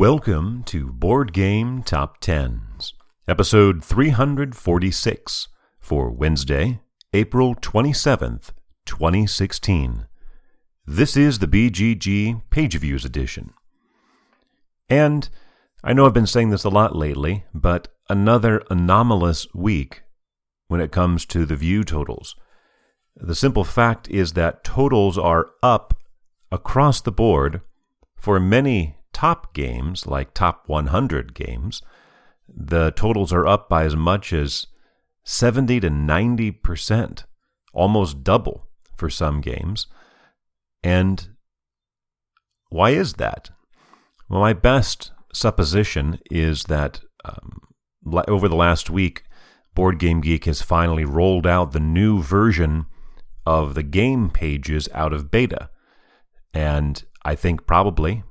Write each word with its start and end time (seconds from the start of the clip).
Welcome 0.00 0.62
to 0.64 0.94
Board 0.94 1.34
Game 1.34 1.82
Top 1.82 2.20
Tens, 2.20 2.94
episode 3.28 3.84
346 3.84 5.48
for 5.78 6.10
Wednesday, 6.10 6.80
April 7.12 7.54
27th, 7.54 8.52
2016. 8.86 10.06
This 10.86 11.18
is 11.18 11.38
the 11.38 11.46
BGG 11.46 12.40
Page 12.48 12.78
Views 12.78 13.04
edition. 13.04 13.52
And 14.88 15.28
I 15.84 15.92
know 15.92 16.06
I've 16.06 16.14
been 16.14 16.26
saying 16.26 16.48
this 16.48 16.64
a 16.64 16.70
lot 16.70 16.96
lately, 16.96 17.44
but 17.52 17.88
another 18.08 18.62
anomalous 18.70 19.48
week 19.54 20.04
when 20.68 20.80
it 20.80 20.92
comes 20.92 21.26
to 21.26 21.44
the 21.44 21.56
view 21.56 21.84
totals. 21.84 22.36
The 23.16 23.34
simple 23.34 23.64
fact 23.64 24.08
is 24.08 24.32
that 24.32 24.64
totals 24.64 25.18
are 25.18 25.50
up 25.62 25.92
across 26.50 27.02
the 27.02 27.12
board 27.12 27.60
for 28.16 28.40
many 28.40 28.96
top 29.20 29.52
games, 29.52 30.06
like 30.06 30.32
top 30.32 30.66
100 30.66 31.34
games. 31.34 31.82
The 32.48 32.90
totals 32.92 33.34
are 33.34 33.46
up 33.46 33.68
by 33.68 33.84
as 33.84 33.94
much 33.94 34.32
as 34.32 34.66
70 35.24 35.80
to 35.80 35.90
90%, 35.90 37.24
almost 37.74 38.24
double 38.24 38.66
for 38.96 39.10
some 39.10 39.42
games. 39.42 39.88
And 40.82 41.36
why 42.70 42.90
is 42.92 43.14
that? 43.14 43.50
Well, 44.30 44.40
my 44.40 44.54
best 44.54 45.12
supposition 45.34 46.18
is 46.30 46.64
that 46.64 47.00
um, 47.22 47.60
over 48.26 48.48
the 48.48 48.56
last 48.56 48.88
week, 48.88 49.24
Board 49.74 49.98
Game 49.98 50.22
Geek 50.22 50.46
has 50.46 50.62
finally 50.62 51.04
rolled 51.04 51.46
out 51.46 51.72
the 51.72 51.78
new 51.78 52.22
version 52.22 52.86
of 53.44 53.74
the 53.74 53.82
game 53.82 54.30
pages 54.30 54.88
out 54.94 55.12
of 55.12 55.30
beta. 55.30 55.68
And 56.54 57.04
I 57.22 57.34
think 57.34 57.66
probably 57.66 58.24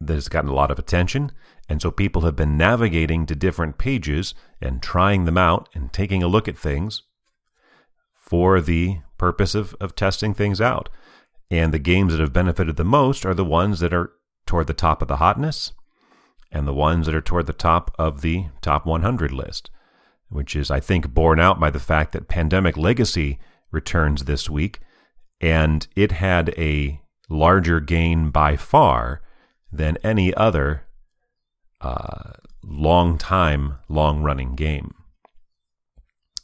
that 0.00 0.14
has 0.14 0.28
gotten 0.28 0.50
a 0.50 0.54
lot 0.54 0.70
of 0.70 0.78
attention. 0.78 1.32
And 1.68 1.80
so 1.80 1.90
people 1.90 2.22
have 2.22 2.36
been 2.36 2.56
navigating 2.56 3.26
to 3.26 3.34
different 3.34 3.78
pages 3.78 4.34
and 4.60 4.82
trying 4.82 5.24
them 5.24 5.38
out 5.38 5.68
and 5.74 5.92
taking 5.92 6.22
a 6.22 6.28
look 6.28 6.48
at 6.48 6.58
things 6.58 7.02
for 8.12 8.60
the 8.60 8.98
purpose 9.18 9.54
of, 9.54 9.74
of 9.80 9.94
testing 9.94 10.34
things 10.34 10.60
out. 10.60 10.88
And 11.50 11.72
the 11.72 11.78
games 11.78 12.12
that 12.12 12.20
have 12.20 12.32
benefited 12.32 12.76
the 12.76 12.84
most 12.84 13.24
are 13.24 13.34
the 13.34 13.44
ones 13.44 13.80
that 13.80 13.94
are 13.94 14.12
toward 14.46 14.66
the 14.66 14.74
top 14.74 15.00
of 15.02 15.08
the 15.08 15.16
hotness 15.16 15.72
and 16.50 16.66
the 16.66 16.74
ones 16.74 17.06
that 17.06 17.14
are 17.14 17.20
toward 17.20 17.46
the 17.46 17.52
top 17.52 17.94
of 17.98 18.20
the 18.20 18.46
top 18.60 18.86
100 18.86 19.32
list, 19.32 19.70
which 20.28 20.54
is, 20.54 20.70
I 20.70 20.80
think, 20.80 21.12
borne 21.12 21.40
out 21.40 21.58
by 21.58 21.70
the 21.70 21.80
fact 21.80 22.12
that 22.12 22.28
Pandemic 22.28 22.76
Legacy 22.76 23.38
returns 23.70 24.24
this 24.24 24.48
week, 24.48 24.80
and 25.40 25.86
it 25.96 26.12
had 26.12 26.50
a 26.56 27.00
larger 27.28 27.80
gain 27.80 28.30
by 28.30 28.56
far 28.56 29.20
than 29.76 29.98
any 30.02 30.32
other 30.34 30.82
uh, 31.80 32.32
long 32.62 33.18
time, 33.18 33.78
long 33.88 34.22
running 34.22 34.54
game. 34.54 34.94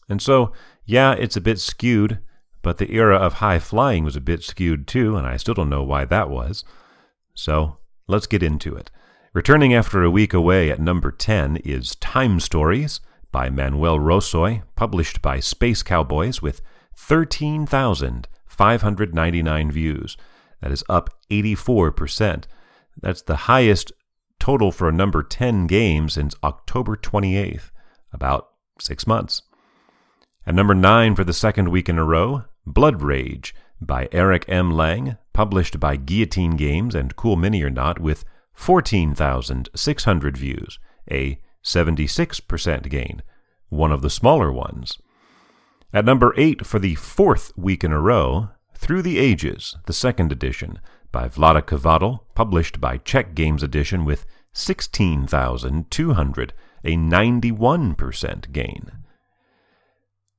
And 0.09 0.21
so, 0.21 0.53
yeah, 0.85 1.13
it's 1.13 1.37
a 1.37 1.41
bit 1.41 1.61
skewed, 1.61 2.19
but 2.63 2.79
the 2.79 2.93
era 2.93 3.17
of 3.17 3.35
high 3.35 3.59
flying 3.59 4.05
was 4.05 4.17
a 4.17 4.21
bit 4.21 4.43
skewed 4.43 4.87
too, 4.87 5.17
and 5.17 5.27
I 5.27 5.37
still 5.37 5.55
don't 5.55 5.71
know 5.71 5.85
why 5.85 6.05
that 6.05 6.29
was. 6.29 6.65
So, 7.35 7.79
let's 8.09 8.27
get 8.27 8.43
into 8.43 8.75
it. 8.75 8.91
Returning 9.33 9.73
after 9.73 10.03
a 10.03 10.11
week 10.11 10.35
away 10.35 10.71
at 10.71 10.81
number 10.81 11.13
10 11.13 11.59
is 11.59 11.95
Time 11.97 12.41
Stories 12.41 13.01
by 13.31 13.49
Manuel 13.49 14.01
Rozoy, 14.01 14.63
published 14.75 15.23
by 15.23 15.39
Space 15.39 15.85
Cowboys, 15.85 16.43
with 16.43 16.61
13,599 16.97 19.71
views. 19.71 20.17
That 20.61 20.73
is 20.73 20.83
up 20.89 21.11
84%. 21.31 22.47
That's 23.01 23.23
the 23.23 23.37
highest 23.37 23.93
total 24.39 24.73
for 24.73 24.89
a 24.89 24.93
number 24.93 25.23
10 25.23 25.67
game 25.67 26.09
since 26.09 26.35
October 26.43 26.97
28th, 26.97 27.71
about 28.13 28.49
six 28.79 29.07
months. 29.07 29.43
At 30.47 30.55
number 30.55 30.75
9 30.75 31.15
for 31.15 31.25
the 31.25 31.33
second 31.33 31.69
week 31.69 31.89
in 31.89 31.99
a 31.99 32.05
row, 32.05 32.45
Blood 32.67 33.03
Rage 33.03 33.55
by 33.81 34.09
Eric 34.13 34.45
M. 34.49 34.71
Lang, 34.71 35.17
published 35.33 35.79
by 35.79 35.97
Guillotine 35.97 36.57
Games 36.57 36.95
and 36.95 37.17
Cool 37.17 37.37
Mini 37.37 37.63
or 37.63 37.71
Not, 37.71 37.99
with 37.99 38.25
14,600 38.55 40.37
views, 40.37 40.79
a 41.11 41.41
76% 41.65 42.89
gain, 42.91 43.23
one 43.69 43.93
of 43.93 44.03
the 44.03 44.11
smaller 44.11 44.53
ones. 44.53 44.99
At 45.93 46.05
number 46.05 46.35
8 46.37 46.67
for 46.67 46.79
the 46.79 46.95
fourth 46.95 47.53
week 47.57 47.85
in 47.85 47.93
a 47.93 48.01
row, 48.01 48.51
Through 48.75 49.03
the 49.03 49.19
Ages, 49.19 49.77
the 49.87 49.93
second 49.93 50.33
edition, 50.33 50.79
by 51.13 51.29
Vlaada 51.29 51.63
Chvátil, 51.63 52.21
published 52.35 52.81
by 52.81 52.97
Czech 52.99 53.35
Games 53.35 53.63
Edition 53.63 54.05
with 54.05 54.27
16,200, 54.53 56.53
a 56.85 56.97
91% 56.97 58.53
gain. 58.53 58.93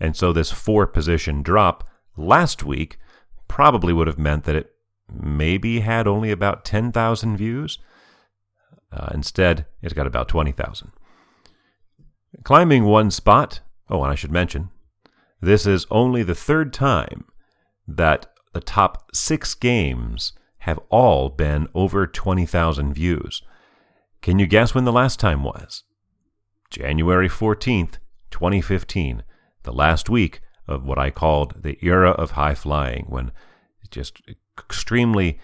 And 0.00 0.16
so 0.16 0.32
this 0.32 0.50
four 0.50 0.86
position 0.86 1.42
drop 1.42 1.88
last 2.16 2.64
week 2.64 2.98
probably 3.48 3.92
would 3.92 4.06
have 4.06 4.18
meant 4.18 4.44
that 4.44 4.56
it 4.56 4.72
maybe 5.12 5.80
had 5.80 6.06
only 6.06 6.30
about 6.30 6.64
10,000 6.64 7.36
views. 7.36 7.78
Uh, 8.92 9.08
instead, 9.14 9.66
it's 9.82 9.94
got 9.94 10.06
about 10.06 10.28
20,000. 10.28 10.90
Climbing 12.42 12.84
one 12.84 13.10
spot, 13.10 13.60
oh, 13.88 14.02
and 14.02 14.12
I 14.12 14.14
should 14.14 14.32
mention, 14.32 14.70
this 15.40 15.66
is 15.66 15.86
only 15.90 16.22
the 16.22 16.34
third 16.34 16.72
time 16.72 17.26
that 17.86 18.26
the 18.52 18.60
top 18.60 19.14
six 19.14 19.54
games 19.54 20.32
have 20.60 20.80
all 20.88 21.28
been 21.28 21.68
over 21.74 22.06
20,000 22.06 22.92
views. 22.92 23.42
Can 24.26 24.40
you 24.40 24.46
guess 24.48 24.74
when 24.74 24.84
the 24.84 24.92
last 24.92 25.20
time 25.20 25.44
was? 25.44 25.84
January 26.68 27.28
14th, 27.28 27.98
2015, 28.32 29.22
the 29.62 29.72
last 29.72 30.10
week 30.10 30.40
of 30.66 30.84
what 30.84 30.98
I 30.98 31.12
called 31.12 31.62
the 31.62 31.78
era 31.80 32.10
of 32.10 32.32
high 32.32 32.56
flying, 32.56 33.04
when 33.08 33.30
just 33.88 34.20
extremely 34.58 35.38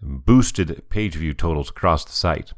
boosted 0.00 0.88
page 0.88 1.14
view 1.14 1.34
totals 1.34 1.68
across 1.68 2.06
the 2.06 2.12
site. 2.12 2.54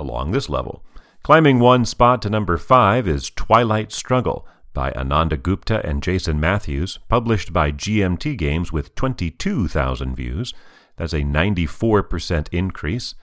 Along 0.00 0.30
this 0.30 0.48
level, 0.48 0.82
climbing 1.22 1.58
one 1.58 1.84
spot 1.84 2.22
to 2.22 2.30
number 2.30 2.56
five 2.56 3.06
is 3.06 3.28
Twilight 3.28 3.92
Struggle 3.92 4.48
by 4.72 4.90
Ananda 4.92 5.36
Gupta 5.36 5.84
and 5.86 6.02
Jason 6.02 6.40
Matthews, 6.40 6.98
published 7.10 7.52
by 7.52 7.70
GMT 7.70 8.38
Games 8.38 8.72
with 8.72 8.94
22,000 8.94 10.16
views. 10.16 10.54
That's 10.96 11.12
a 11.12 11.20
94% 11.20 12.48
increase. 12.52 13.14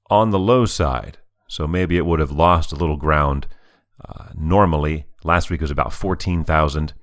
on 0.10 0.32
the 0.32 0.40
low 0.40 0.66
side, 0.66 1.20
so 1.48 1.68
maybe 1.68 1.98
it 1.98 2.06
would 2.06 2.20
have 2.20 2.32
lost 2.32 2.72
a 2.72 2.76
little 2.76 2.98
ground. 2.98 3.48
Uh, 4.04 4.30
normally, 4.36 5.06
last 5.24 5.50
week 5.50 5.62
was 5.62 5.72
about 5.72 5.94
14,000 5.94 6.94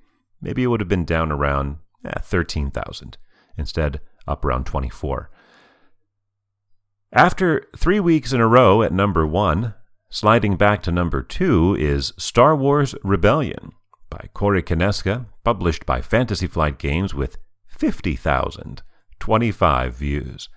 maybe 0.40 0.62
it 0.62 0.66
would 0.66 0.80
have 0.80 0.88
been 0.88 1.04
down 1.04 1.32
around 1.32 1.76
eh, 2.04 2.20
13,000. 2.20 3.18
Instead, 3.58 4.00
up 4.26 4.44
around 4.44 4.66
24. 4.66 5.30
After 7.12 7.66
three 7.76 8.00
weeks 8.00 8.32
in 8.32 8.40
a 8.40 8.46
row 8.46 8.82
at 8.82 8.92
number 8.92 9.26
one, 9.26 9.74
sliding 10.10 10.56
back 10.56 10.82
to 10.82 10.92
number 10.92 11.22
two 11.22 11.74
is 11.78 12.12
Star 12.18 12.54
Wars 12.54 12.94
Rebellion 13.02 13.72
by 14.10 14.28
Corey 14.34 14.62
Konieczka, 14.62 15.26
published 15.44 15.86
by 15.86 16.00
Fantasy 16.00 16.46
Flight 16.46 16.78
Games 16.78 17.14
with 17.14 17.38
50,025 17.78 19.94
views. 19.94 20.48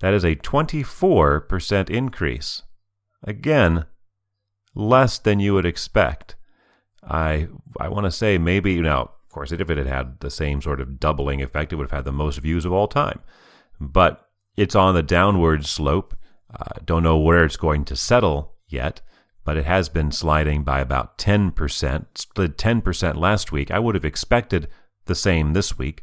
That 0.00 0.14
is 0.14 0.24
a 0.24 0.36
24% 0.36 1.90
increase. 1.90 2.62
Again, 3.22 3.84
less 4.74 5.18
than 5.18 5.40
you 5.40 5.52
would 5.54 5.66
expect. 5.66 6.36
I 7.02 7.48
I 7.78 7.88
want 7.88 8.04
to 8.04 8.10
say 8.10 8.36
maybe 8.38 8.74
you 8.74 8.82
now 8.82 9.12
of 9.30 9.34
course, 9.34 9.52
if 9.52 9.70
it 9.70 9.78
had 9.78 9.86
had 9.86 10.18
the 10.18 10.30
same 10.30 10.60
sort 10.60 10.80
of 10.80 10.98
doubling 10.98 11.40
effect, 11.40 11.72
it 11.72 11.76
would 11.76 11.88
have 11.88 11.98
had 11.98 12.04
the 12.04 12.10
most 12.10 12.38
views 12.38 12.64
of 12.64 12.72
all 12.72 12.88
time. 12.88 13.20
But 13.80 14.28
it's 14.56 14.74
on 14.74 14.96
the 14.96 15.04
downward 15.04 15.66
slope. 15.66 16.16
Uh, 16.52 16.80
don't 16.84 17.04
know 17.04 17.16
where 17.16 17.44
it's 17.44 17.56
going 17.56 17.84
to 17.84 17.94
settle 17.94 18.56
yet, 18.66 19.02
but 19.44 19.56
it 19.56 19.66
has 19.66 19.88
been 19.88 20.10
sliding 20.10 20.64
by 20.64 20.80
about 20.80 21.16
10%. 21.16 22.06
Slid 22.16 22.58
10% 22.58 23.16
last 23.18 23.52
week. 23.52 23.70
I 23.70 23.78
would 23.78 23.94
have 23.94 24.04
expected 24.04 24.66
the 25.04 25.14
same 25.14 25.52
this 25.52 25.78
week. 25.78 26.02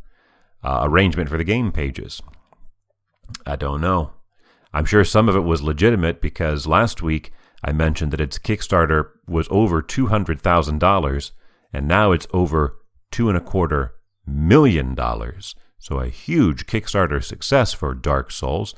uh, 0.64 0.80
arrangement 0.82 1.30
for 1.30 1.38
the 1.38 1.44
game 1.44 1.72
pages. 1.72 2.20
I 3.46 3.58
don't 3.58 3.82
know. 3.82 4.14
I'm 4.74 4.86
sure 4.86 5.04
some 5.04 5.30
of 5.30 5.36
it 5.36 5.42
was 5.42 5.62
legitimate 5.62 6.20
because 6.20 6.66
last 6.66 7.04
week 7.04 7.32
I 7.64 7.74
mentioned 7.74 8.12
that 8.14 8.22
its 8.22 8.40
Kickstarter 8.40 9.10
was 9.28 9.48
over 9.52 9.84
$200,000 9.84 11.32
and 11.74 11.88
now 11.88 12.12
it's 12.12 12.28
over 12.34 12.78
two 13.12 13.30
and 13.30 13.38
a 13.38 13.42
quarter 13.42 13.96
million 14.26 14.96
dollars. 14.96 15.56
So 15.78 16.00
a 16.00 16.08
huge 16.08 16.66
Kickstarter 16.68 17.24
success 17.24 17.74
for 17.74 17.94
Dark 17.96 18.32
Souls. 18.32 18.76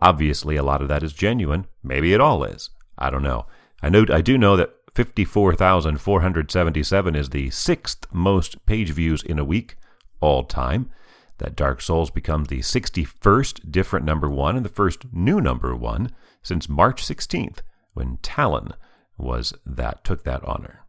Obviously, 0.00 0.56
a 0.56 0.62
lot 0.62 0.82
of 0.82 0.88
that 0.88 1.02
is 1.02 1.12
genuine. 1.12 1.66
Maybe 1.82 2.12
it 2.12 2.20
all 2.20 2.44
is. 2.44 2.70
I 2.96 3.10
don't 3.10 3.22
know. 3.22 3.46
I 3.82 3.88
know 3.88 4.04
I 4.10 4.20
do 4.20 4.38
know 4.38 4.56
that 4.56 4.74
54,477 4.94 7.16
is 7.16 7.30
the 7.30 7.50
sixth 7.50 8.06
most 8.12 8.64
page 8.66 8.90
views 8.90 9.22
in 9.22 9.38
a 9.38 9.44
week 9.44 9.76
all 10.20 10.44
time. 10.44 10.90
That 11.38 11.56
Dark 11.56 11.82
Souls 11.82 12.10
becomes 12.10 12.46
the 12.46 12.60
61st 12.60 13.72
different 13.72 14.06
number 14.06 14.30
one 14.30 14.54
and 14.56 14.64
the 14.64 14.68
first 14.68 15.12
new 15.12 15.40
number 15.40 15.74
one 15.74 16.12
since 16.42 16.68
March 16.68 17.04
16th, 17.04 17.58
when 17.92 18.18
Talon 18.18 18.74
was 19.18 19.52
that 19.66 20.04
took 20.04 20.22
that 20.22 20.44
honor. 20.44 20.83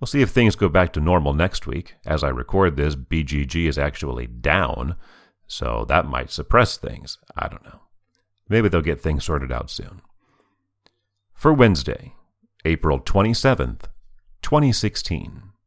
We'll 0.00 0.06
see 0.06 0.22
if 0.22 0.30
things 0.30 0.56
go 0.56 0.68
back 0.68 0.92
to 0.92 1.00
normal 1.00 1.32
next 1.32 1.66
week. 1.66 1.94
As 2.04 2.22
I 2.22 2.28
record 2.28 2.76
this, 2.76 2.96
BGG 2.96 3.66
is 3.68 3.78
actually 3.78 4.26
down, 4.26 4.96
so 5.46 5.84
that 5.88 6.06
might 6.06 6.30
suppress 6.30 6.76
things. 6.76 7.18
I 7.36 7.48
don't 7.48 7.64
know. 7.64 7.80
Maybe 8.48 8.68
they'll 8.68 8.82
get 8.82 9.00
things 9.00 9.24
sorted 9.24 9.50
out 9.50 9.70
soon. 9.70 10.02
For 11.32 11.52
Wednesday, 11.52 12.14
April 12.64 13.00
27th, 13.00 13.84
2016. 14.42 15.53